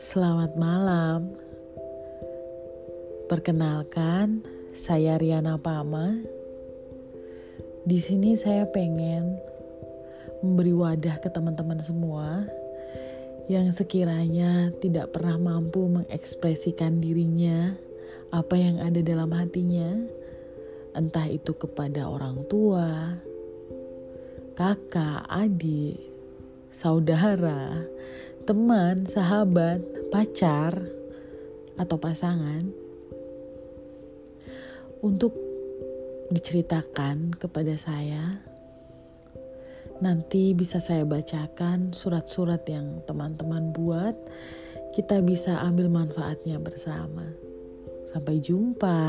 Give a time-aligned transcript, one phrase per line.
[0.00, 1.28] Selamat malam.
[3.28, 4.40] Perkenalkan,
[4.72, 6.16] saya Riana Pama.
[7.84, 9.36] Di sini saya pengen
[10.40, 12.48] memberi wadah ke teman-teman semua
[13.52, 17.76] yang sekiranya tidak pernah mampu mengekspresikan dirinya,
[18.32, 20.00] apa yang ada dalam hatinya,
[20.96, 23.20] entah itu kepada orang tua,
[24.56, 26.00] kakak, adik,
[26.72, 27.84] saudara,
[28.48, 30.76] teman, sahabat, pacar,
[31.80, 32.68] atau pasangan
[35.00, 35.32] untuk
[36.28, 38.44] diceritakan kepada saya.
[40.00, 44.16] Nanti bisa saya bacakan surat-surat yang teman-teman buat.
[44.96, 47.28] Kita bisa ambil manfaatnya bersama.
[48.12, 49.00] Sampai jumpa.